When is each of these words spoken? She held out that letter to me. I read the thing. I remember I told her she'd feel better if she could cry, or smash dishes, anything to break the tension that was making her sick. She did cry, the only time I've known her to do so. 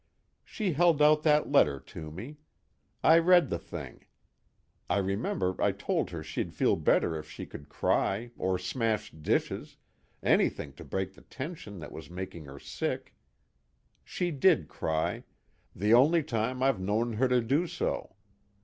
She 0.43 0.73
held 0.73 0.99
out 0.99 1.21
that 1.21 1.51
letter 1.51 1.79
to 1.79 2.09
me. 2.09 2.37
I 3.03 3.19
read 3.19 3.51
the 3.51 3.59
thing. 3.59 4.05
I 4.89 4.97
remember 4.97 5.55
I 5.61 5.73
told 5.73 6.09
her 6.09 6.23
she'd 6.23 6.55
feel 6.55 6.75
better 6.75 7.15
if 7.19 7.29
she 7.29 7.45
could 7.45 7.69
cry, 7.69 8.31
or 8.35 8.57
smash 8.57 9.11
dishes, 9.11 9.77
anything 10.23 10.73
to 10.73 10.83
break 10.83 11.13
the 11.13 11.21
tension 11.21 11.77
that 11.81 11.91
was 11.91 12.09
making 12.09 12.45
her 12.45 12.57
sick. 12.57 13.13
She 14.03 14.31
did 14.31 14.67
cry, 14.67 15.23
the 15.75 15.93
only 15.93 16.23
time 16.23 16.63
I've 16.63 16.81
known 16.81 17.13
her 17.13 17.27
to 17.27 17.39
do 17.39 17.67
so. 17.67 18.15